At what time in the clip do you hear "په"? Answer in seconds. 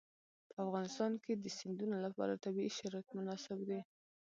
0.51-0.57